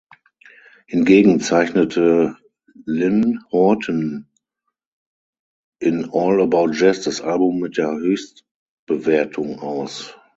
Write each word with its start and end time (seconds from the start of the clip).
Hingegen 0.87 1.39
zeichnete 1.41 2.35
Lyn 2.87 3.39
Horton 3.51 4.27
in 5.79 6.09
All 6.11 6.41
About 6.41 6.71
Jazz 6.71 7.03
das 7.03 7.21
Album 7.21 7.59
mit 7.59 7.77
der 7.77 7.91
Höchstbewertung 7.91 9.59
aus. 9.59 10.17